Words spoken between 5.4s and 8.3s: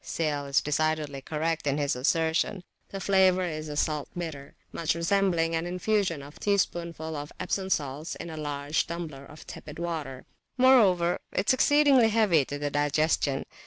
an infusion of a teaspoonful of Epsom salts